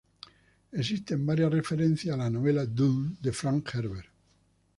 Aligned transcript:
Existen 0.71 1.27
varias 1.27 1.51
referencias 1.51 2.15
a 2.15 2.17
la 2.17 2.27
novela 2.31 2.65
"Dune" 2.65 3.17
de 3.21 3.31
Frank 3.31 3.69
Herbert. 3.71 4.09